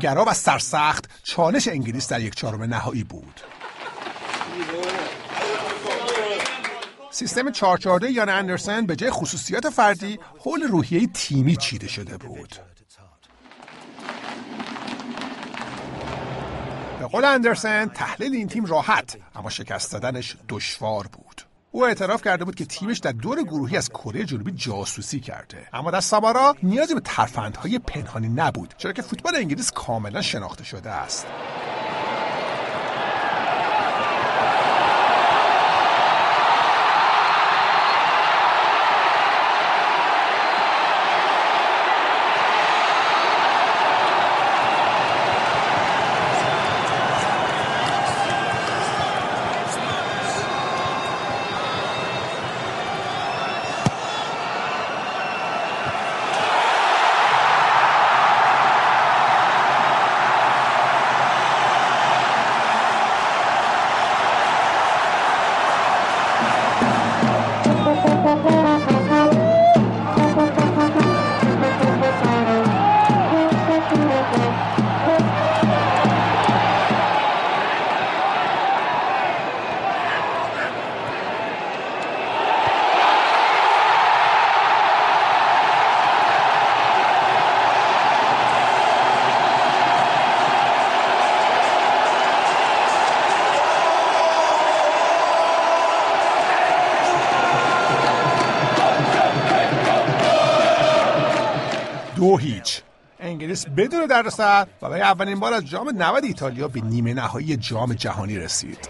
[0.07, 3.41] علمگرا و سرسخت چالش انگلیس در یک چهارم نهایی بود.
[7.11, 12.55] سیستم 442 یان اندرسن به جای خصوصیات فردی حول روحیه تیمی چیده شده بود.
[16.99, 21.26] به قول اندرسن تحلیل این تیم راحت اما شکست دادنش دشوار بود.
[21.71, 25.67] او اعتراف کرده بود که تیمش در دور گروهی از کره جنوبی جاسوسی کرده.
[25.73, 30.89] اما در سامارا نیازی به ترفندهای پنهانی نبود چرا که فوتبال انگلیس کاملا شناخته شده
[30.89, 31.27] است.
[103.77, 104.67] بدون دردسر.
[104.81, 108.89] و برای اولین بار از جام 90 ایتالیا به نیمه نهایی جام جهانی رسید.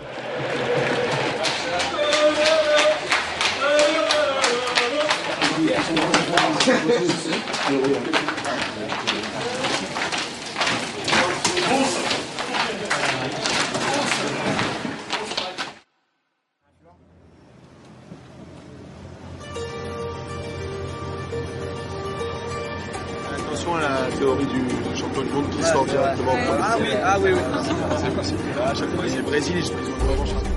[28.27, 28.59] Possible.
[28.59, 30.47] Là, à chaque fois, le Brésil, ils chanceux.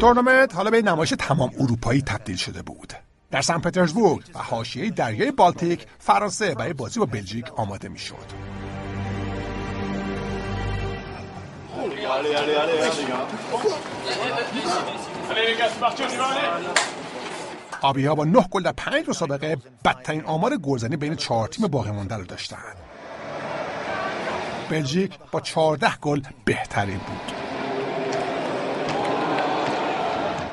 [0.00, 2.92] تورنمنت حالا به نمایش تمام اروپایی تبدیل شده بود
[3.30, 7.94] در سن پترزبورگ و حاشیه دریای بالتیک فرانسه برای بازی با بلژیک آماده va,
[12.18, 12.36] allez
[17.82, 21.90] آبی ها با نه گل در پنج مسابقه بدترین آمار گلزنی بین چهار تیم باقی
[21.90, 22.76] مانده رو داشتند
[24.70, 27.32] بلژیک با 14 گل بهترین بود.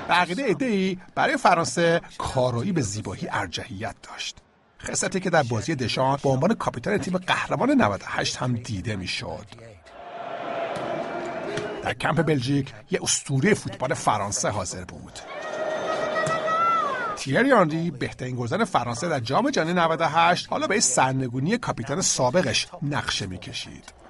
[0.08, 4.38] به عقیده ادهی برای فرانسه کارایی به زیبایی ارجحیت داشت.
[4.82, 9.46] خصلتی که در بازی دشان به عنوان کاپیتان تیم قهرمان 98 هم دیده می‌شد.
[11.84, 15.20] در کمپ بلژیک یه اسطوره فوتبال فرانسه حاضر بود.
[17.16, 23.26] تیری آنری بهترین گلزن فرانسه در جام جهانی 98 حالا به سرنگونی کاپیتان سابقش نقشه
[23.26, 24.03] می‌کشید.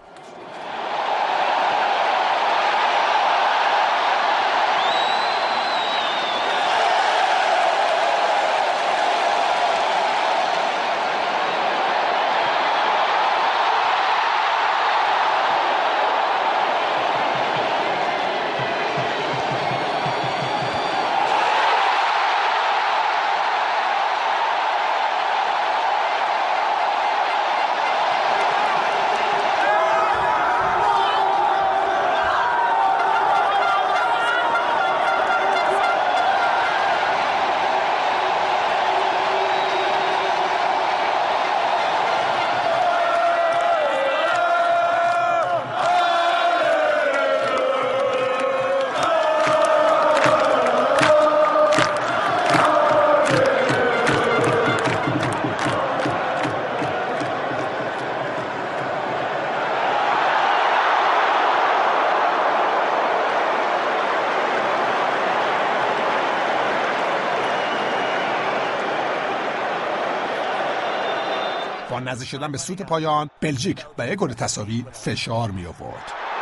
[72.03, 76.32] نزدیک شدن به سوت پایان بلژیک به یک گل تساوی فشار می آورد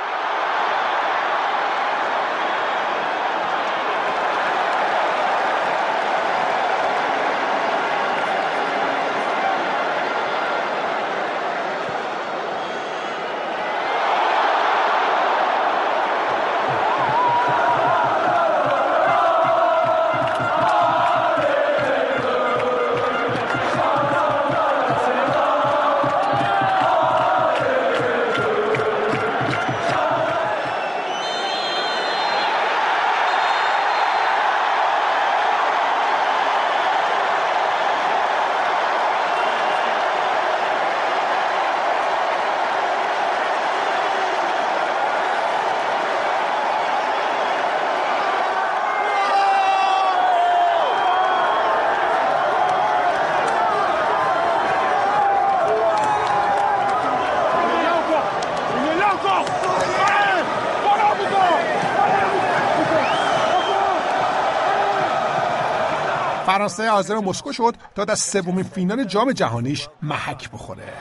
[66.62, 70.94] فرانسه حاضر مسکو شد تا در سومین فینال جام جهانیش محک بخوره.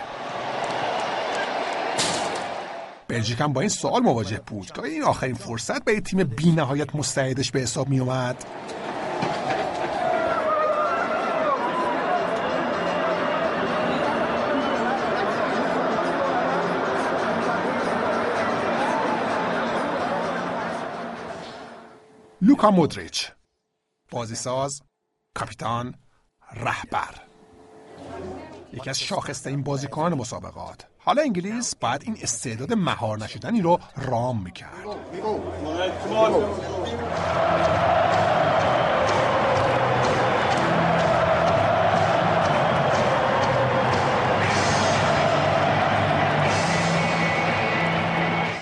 [3.09, 6.97] بلژیک هم با این سوال مواجه بود که این آخرین فرصت به تیم بی نهایت
[6.97, 8.45] مستعدش به حساب می اومد
[22.43, 23.31] لوکا مودریچ.
[24.11, 24.83] بازیساز
[25.35, 25.95] کاپیتان
[26.53, 27.15] رهبر.
[28.73, 30.87] یکی از شاخصه این بازیکن مسابقات.
[30.99, 34.85] حالا انگلیس باید این استعداد مهار نشدنی رو رام می‌کرد.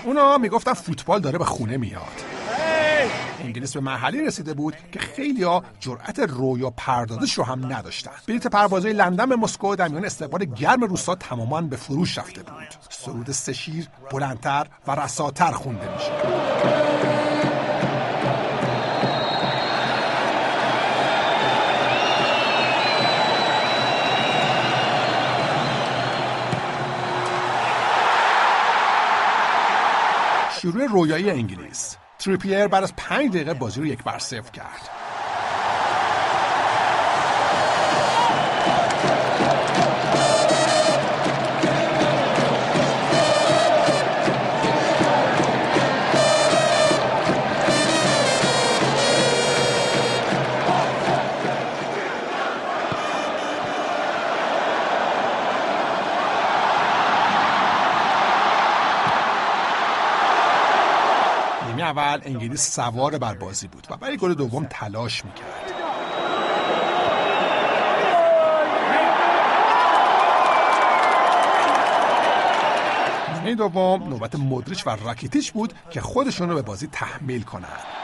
[0.03, 2.28] اونا می‌گفتن فوتبال داره به خونه میاد.
[3.39, 8.11] انگلیس به مرحله رسیده بود که خیلی ها جرأت رویا پردازش رو هم نداشتن.
[8.27, 12.67] بلیت پروازهای لندن به مسکو در میان استقبال گرم روسا تماما به فروش رفته بود.
[12.89, 16.11] سرود سشیر بلندتر و رساتر خونده میشه
[30.61, 31.97] شروع رویایی انگلیس.
[32.19, 34.98] تریپیر بعد از پنج دقیقه بازی رو یک بر صفر کرد.
[62.19, 65.73] اول انگلیس سوار بر بازی بود و برای گل دوم تلاش می‌کرد.
[73.43, 77.98] نیمه دوم نوبت مدریچ و راکیتیچ بود که خودشون رو به بازی تحمیل کنند.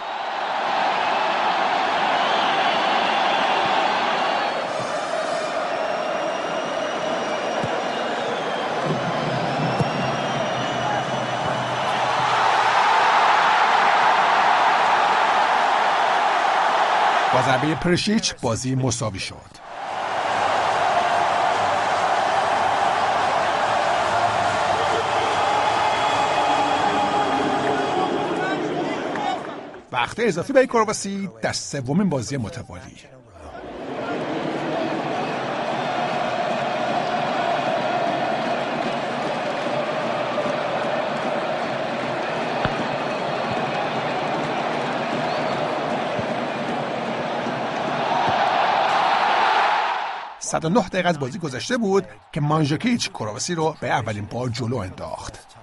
[17.46, 19.36] ضربه پرشیچ بازی مساوی شد.
[29.92, 32.96] وقت اضافی برای کرواسی در سومین بازی متوالی.
[50.46, 54.50] صد و نه دقیقه از بازی گذشته بود که مانژاکیچ کرواسی رو به اولین بار
[54.50, 55.55] جلو انداخت.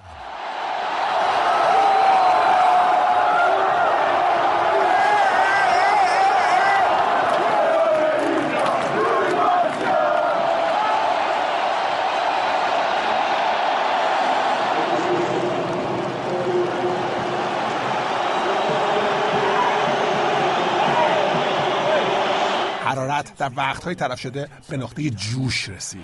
[23.55, 26.01] وقتهای طرف شده به نقطه جوش رسید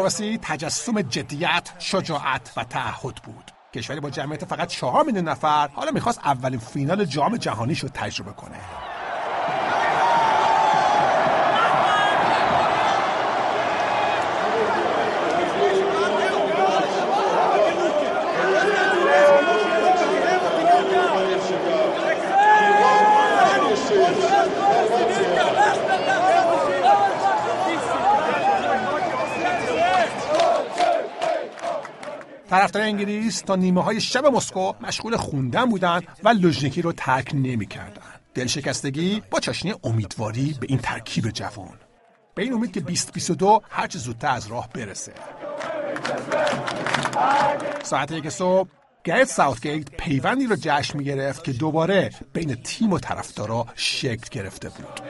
[0.00, 3.50] کرواسی تجسم جدیت، شجاعت و تعهد بود.
[3.74, 8.32] کشوری با جمعیت فقط چهار میلیون نفر حالا می‌خواست اولین فینال جام جهانیش رو تجربه
[8.32, 8.56] کنه.
[32.70, 38.20] طرفدار انگلیس تا نیمه های شب مسکو مشغول خوندن بودند و لوژنیکی رو ترک نمی‌کردند.
[38.34, 41.78] دلشکستگی با چاشنی امیدواری به این ترکیب جوان.
[42.34, 45.12] به این امید که 2022 هرچه زودتر از راه برسه.
[47.82, 48.68] ساعت یک صبح
[49.04, 54.68] گرت ساوتگیت پیوندی رو جشن می گرفت که دوباره بین تیم و طرفدارا شکل گرفته
[54.68, 55.00] بود.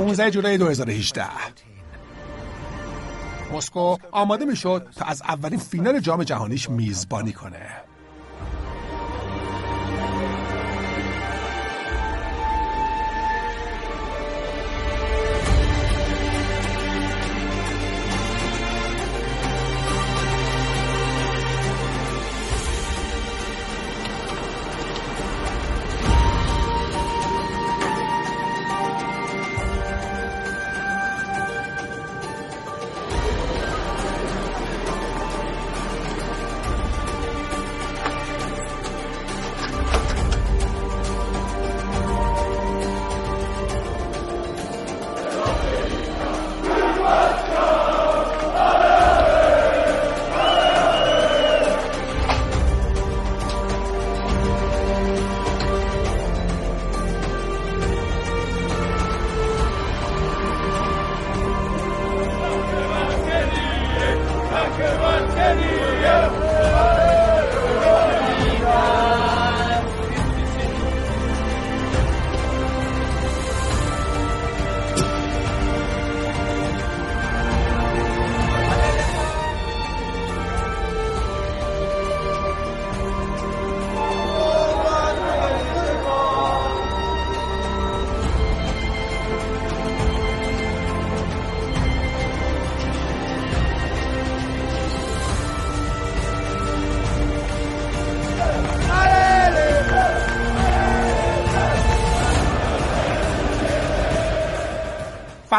[0.00, 1.24] 15 جولای 2018
[3.52, 7.89] مسکو آماده می‌شد تا از اولین فینال جام جهانیش میزبانی کنه.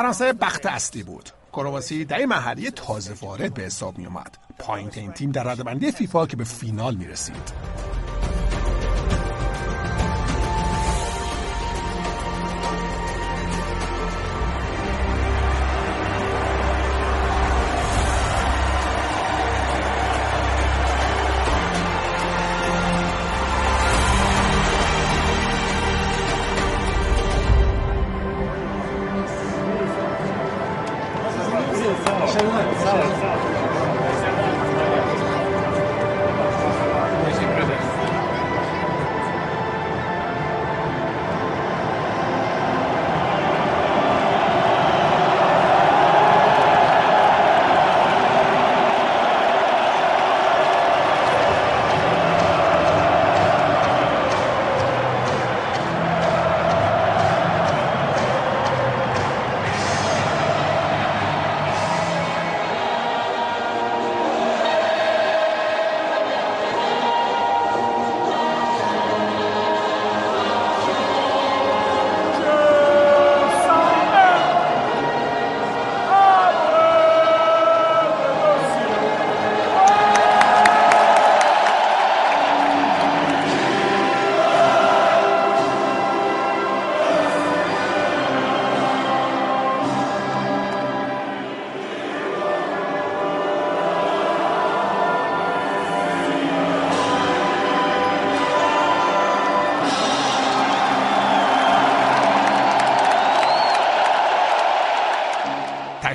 [0.02, 1.30] فرانسه بخت اصلی بود.
[1.54, 6.26] کرواسی در این محلی تازه وارد به حساب می اومد پایین تیم در ردبندی فیفا
[6.26, 7.52] که به فینال می رسید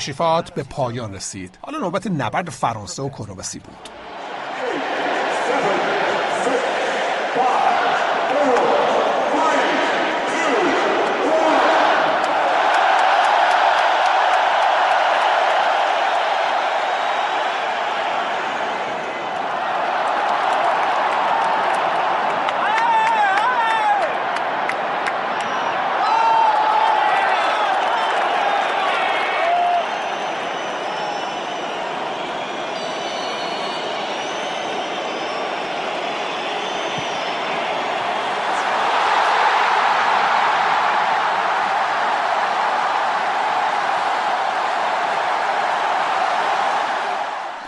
[0.06, 1.58] تشریفات به پایان رسید.
[1.62, 3.85] حالا نوبت نبرد فرانسه و کرواسی بود.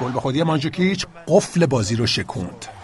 [0.09, 2.78] گل به خودی مانجوکیچ قفل بازی رو شکوند.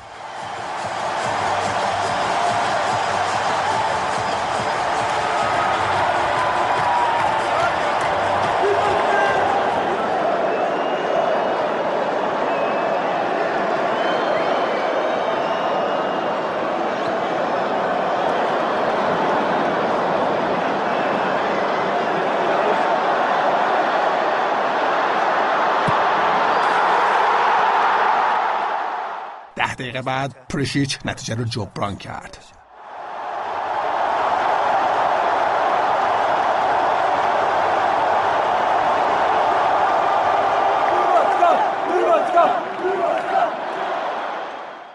[29.74, 32.38] دقیقه بعد پرشیچ نتیجه رو جبران کرد.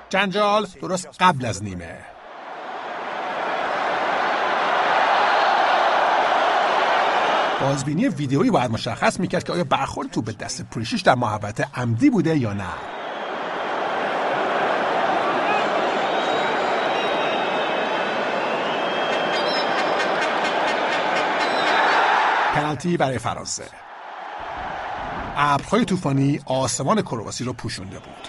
[0.10, 1.98] جنجال درست قبل از نیمه.
[7.62, 12.10] بازبینی ویدئویی باید مشخص می‌کرد که آیا برخورد تو به دست پریشیش در محبت عمدی
[12.10, 12.89] بوده یا نه.
[22.60, 23.64] پنالتی برای فرانسه.
[25.36, 28.28] ابرهای طوفانی آسمان کرواسی رو پوشونده بود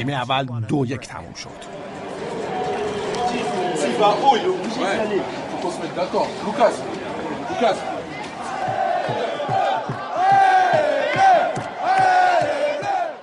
[0.00, 1.80] نیمه اول دو یک تموم شد.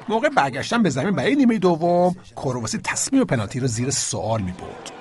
[0.10, 4.92] موقع برگشتن به زمین برای نیمه دوم کرواسی تصمیم پنالتی رو زیر سوال می برد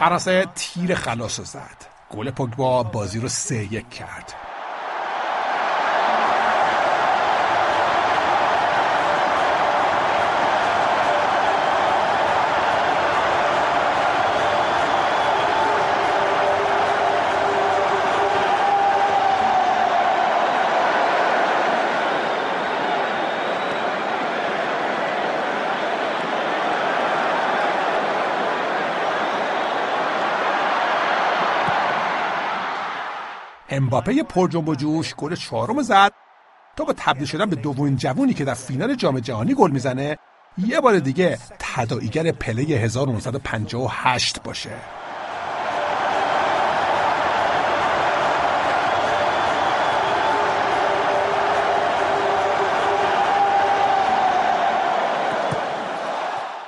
[0.00, 1.86] فرانسه تیر خلاص رو زد.
[2.10, 4.34] گل پوگبا بازی رو سه یک کرد.
[33.70, 36.12] امباپه پر جنب و جوش گل چهارم زد.
[36.76, 40.16] تا با تبدیل شدن به دومین جوونی که در فینال جام جهانی گل می‌زنه
[40.58, 44.70] یه بار دیگه تداعیگر پله 1958 باشه.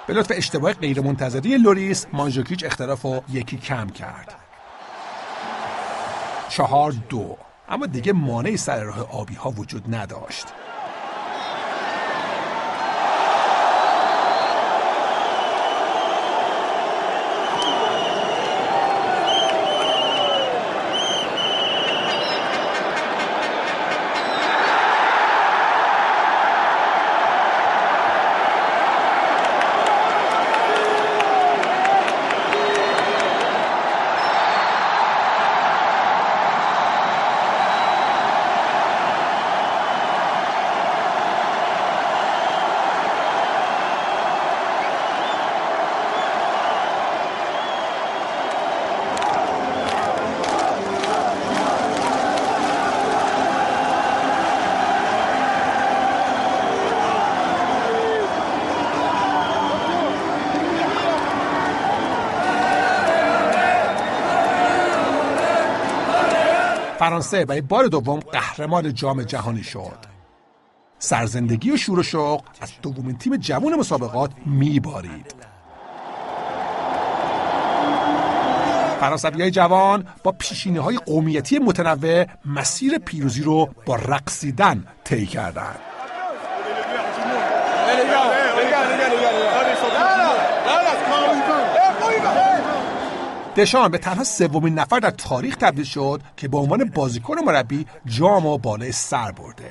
[0.06, 4.41] به لطف اشتباه غیرمنتظری لوریس مانژوکیچ اختلاف رو یکی کم کرد.
[6.56, 7.36] چهار دو.
[7.68, 10.46] اما دیگه مانعی سر راه آبی ها وجود نداشت.
[67.02, 69.98] فرانسه برای بار دوم قهرمان جام جهانی شد
[70.98, 75.34] سرزندگی و شور و شوق از دومین تیم جوان مسابقات میبارید
[79.00, 85.91] فرانسوی های جوان با پیشینه های قومیتی متنوع مسیر پیروزی رو با رقصیدن طی کردند.
[93.56, 97.86] دشان به تنها سومین نفر در تاریخ تبدیل شد که به عنوان بازیکن و مربی
[98.06, 99.70] جام و بالای سر برده.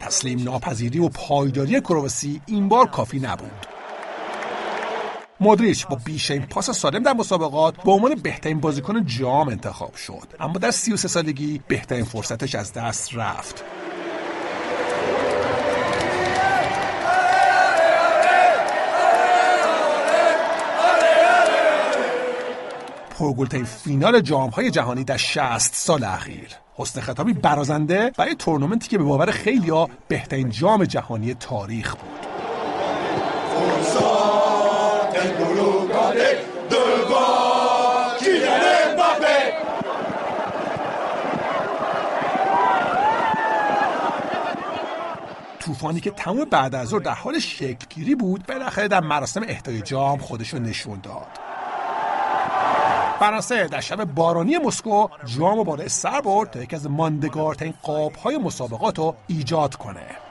[0.00, 3.66] تسلیم ناپذیری و پایداری کرواسی این بار کافی نبود.
[5.40, 10.52] مودریچ با بیشترین پاس سالم در مسابقات به عنوان بهترین بازیکن جام انتخاب شد اما
[10.52, 13.64] در 33 سالگی بهترین فرصتش از دست رفت.
[23.18, 26.48] پرگلترین فینال جام های جهانی در 60 سال اخیر.
[26.76, 32.26] حسن خطابی برازنده برای تورنمنتی که به باور خیلیا بهترین جام جهانی تاریخ بود.
[45.60, 50.18] طوفانی که تمام بعد از ظهر در حال شکلگیری بود بالاخره در مراسم اهدای جام
[50.18, 51.43] خودش رو نشون داد.
[53.24, 58.38] فرانسه در شب بارانی مسکو جام و بالای سر برد تا یکی از ماندگارترین قابهای
[58.38, 60.23] مسابقات رو ایجاد کنه.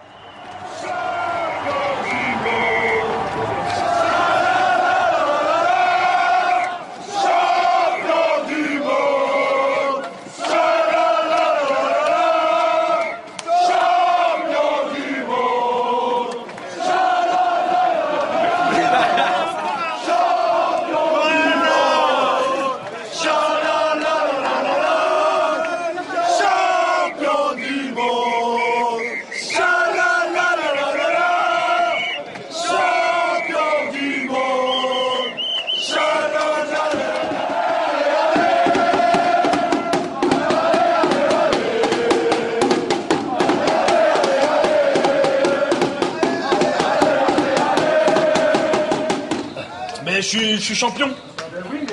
[50.58, 51.10] Je suis champion.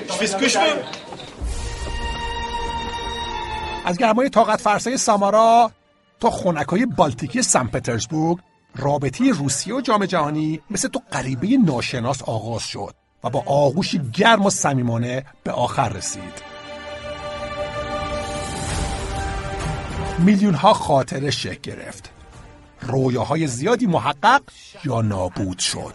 [0.08, 0.82] Je fais ce que je veux.
[3.84, 5.70] از گرمای طاقت فرسای سامارا
[6.20, 8.38] تا خونکای بالتیکی سن پترزبورگ
[8.76, 14.46] رابطه روسیه و جام جهانی مثل تو غریبه ناشناس آغاز شد و با آغوشی گرم
[14.46, 16.42] و صمیمانه به آخر رسید
[20.18, 22.10] میلیون ها خاطره شکل گرفت
[22.80, 24.42] رویاهای زیادی محقق
[24.84, 25.94] یا نابود شد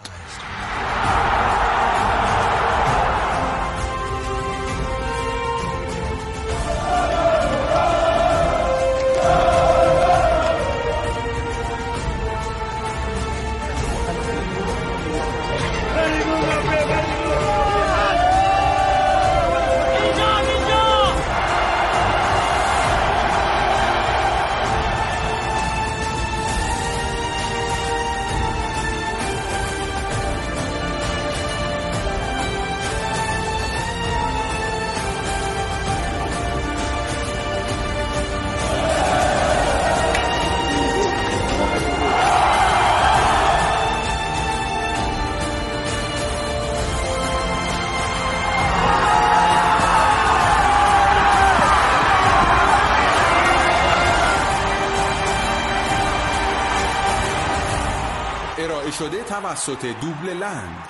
[59.56, 60.85] توسط دوبل لند.